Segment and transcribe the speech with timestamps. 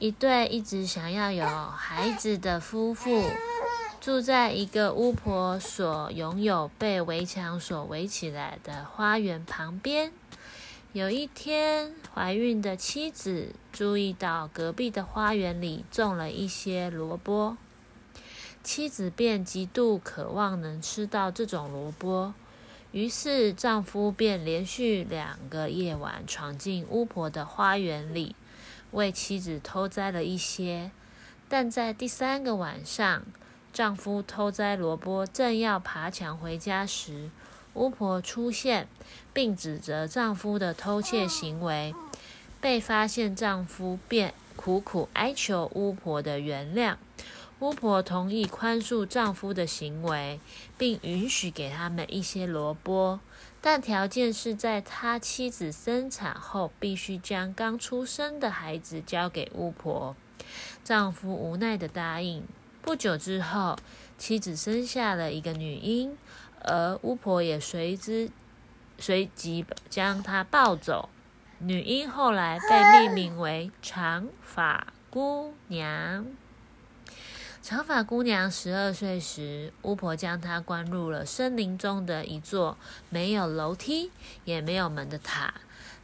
[0.00, 3.22] 一对一直想要有孩子的夫妇，
[4.00, 10.10] 住在一个巫婆所拥有被围墙所围起来的花园旁边。
[10.94, 17.58] 有一天，怀孕的妻子注意到隔壁的花园里种了一些萝卜，
[18.64, 22.32] 妻子便极度渴望能吃到这种萝卜，
[22.92, 28.34] 于是丈夫便连续两个夜晚闯进巫婆的花园里。
[28.92, 30.90] 为妻子偷摘了一些，
[31.48, 33.22] 但在第三个晚上，
[33.72, 37.30] 丈夫偷摘萝卜正要爬墙回家时，
[37.74, 38.88] 巫婆出现，
[39.32, 41.94] 并指责丈夫的偷窃行为。
[42.60, 46.96] 被发现丈夫便苦苦哀求巫婆的原谅。
[47.60, 50.40] 巫婆同意宽恕丈夫的行为，
[50.78, 53.20] 并允许给他们一些萝卜。
[53.60, 60.16] 但条件是在他妻子生产后，必须将刚出生的孩子交给巫婆。
[60.82, 62.42] 丈夫无奈的答应。
[62.80, 63.76] 不久之后，
[64.16, 66.16] 妻子生下了一个女婴，
[66.62, 68.30] 而巫婆也随之
[68.98, 71.10] 随即将她抱走。
[71.58, 76.24] 女婴后来被命名为长发姑娘。
[77.62, 82.78] 长发姑娘十二岁时，巫婆将她关入了森林中的一座
[83.10, 84.10] 没有楼梯
[84.46, 85.52] 也没有门的塔。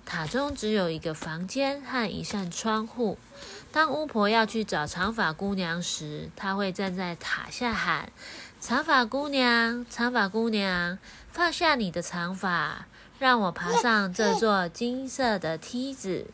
[0.05, 3.19] 塔中只有一个房间和一扇窗户。
[3.73, 8.13] 当巫婆要去找长发姑娘时，她会站在塔下喊
[8.61, 10.99] ：“长发姑娘，长发姑娘，
[11.33, 12.87] 放下你的长发，
[13.19, 16.27] 让我爬上这座金色的梯子。”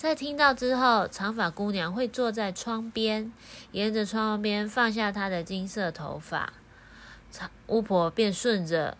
[0.00, 3.30] 在听到之后，长发姑娘会坐在窗边，
[3.72, 6.54] 沿着窗边放下她的金色头发，
[7.30, 8.96] 长巫婆便顺着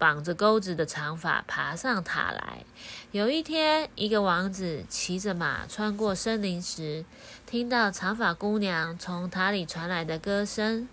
[0.00, 2.64] 绑着钩子的长发爬上塔来。
[3.12, 7.04] 有一天，一个王子骑着马穿过森林时，
[7.46, 10.88] 听到长发姑娘从塔里传来的歌声，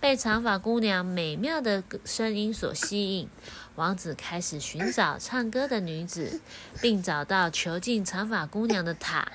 [0.00, 3.28] 被长发姑娘美妙的声音所吸引。
[3.76, 6.40] 王子开始寻找唱歌的女子，
[6.82, 9.30] 并找到囚禁长发姑娘的塔，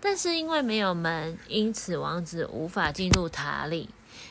[0.00, 3.88] 但是因为没有门，因此王子无法进入塔里。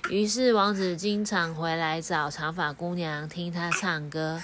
[0.09, 4.41] 于是王子经常回来找长发姑娘听她唱歌，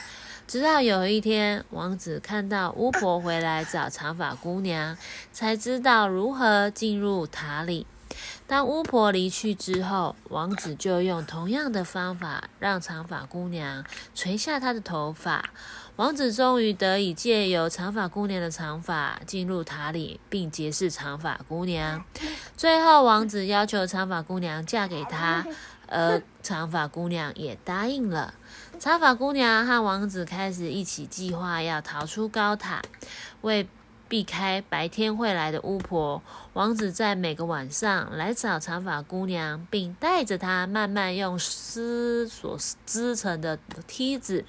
[0.48, 4.96] 直到有一天，王子看到巫婆回来找长发姑娘，
[5.34, 7.88] 才知道如何进入塔里。
[8.48, 13.84] 当巫婆离去之后，王子就用同样的方法让长发姑娘
[14.16, 15.44] 垂下她的头发。
[15.98, 22.06] 王子终于得以借由长发姑娘的长发进入塔里，并结识长发姑娘。
[22.56, 25.46] 最后，王子要求长发姑娘嫁给他，
[25.88, 28.34] 而长发姑娘也答应了。
[28.80, 32.82] 长发姑娘和王子开始一起计划要逃出高塔，
[33.42, 33.68] 为。
[34.08, 36.22] 避开白天会来的巫婆，
[36.54, 44.46] 王子在每个晚上来找长发姑娘，并带着她慢慢用丝所织成的梯子。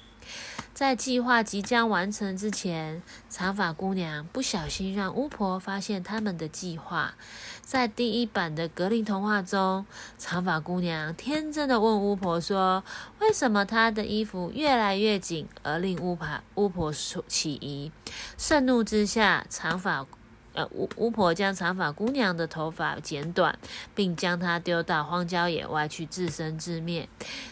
[0.79, 7.15] 在计划即将完成之前，长发姑娘不小心让巫婆发现他们的计划。
[7.61, 9.85] 在第一版的格林童话中，
[10.17, 12.81] 长发姑娘天真的问巫婆说
[13.19, 16.25] ：“为什么她的衣服越来越紧？”而令巫婆
[16.55, 17.91] 巫婆起疑。
[18.37, 20.07] 盛怒之下，长发。
[20.53, 23.57] 呃巫巫婆将长发姑娘的头发剪短，
[23.93, 27.07] 并将她丢到荒郊野外去自生自灭。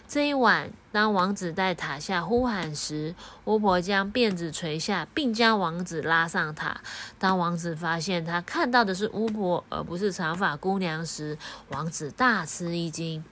[0.08, 3.14] 这一晚，当王子在塔下呼喊时，
[3.46, 6.82] 巫婆将辫子垂下，并将王子拉上塔。
[7.20, 11.38] 当王子发现他看到的是巫婆而不是长发姑娘时，
[11.70, 13.24] 王子大吃一惊。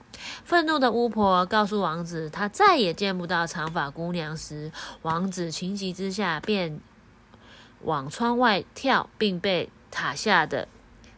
[0.44, 4.70] 愤怒的巫婆告诉王子，他再也见不到长发姑娘时，
[5.02, 6.80] 王子情急之下便。
[7.82, 10.68] 往窗外跳，并被塔下的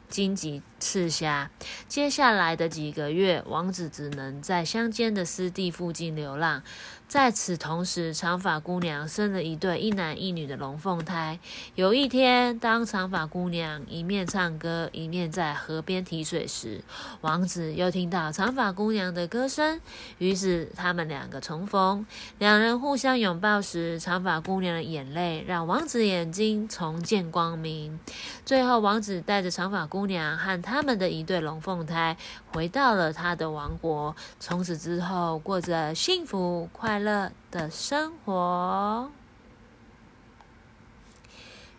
[0.09, 1.51] 荆棘刺瞎。
[1.87, 6.63] 接下来的几个月，王子只能在乡间的湿地附近流浪。
[7.09, 11.39] 在此同时，长发姑娘生了一对一男一女的龙凤胎。
[11.75, 16.83] 有一天，当长发姑娘一面唱歌，一面在河边提水时，
[17.23, 19.81] 王子又听到长发姑娘的歌声，
[20.19, 22.05] 于是他们两个重逢。
[22.39, 27.99] 两人互相拥抱时，长发姑娘的眼泪让王子眼睛重见光明。
[28.45, 32.17] 最后，王子带着长发姑娘和他们的一对龙凤胎
[32.53, 36.99] 回到了他的王国，从此之后过着幸福快。
[36.99, 39.09] 乐的生活，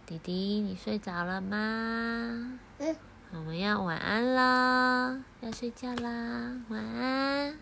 [0.06, 1.58] 弟弟，你睡着了吗？
[2.78, 2.96] 嗯，
[3.34, 7.54] 我们要晚安啦，要睡觉啦，晚安。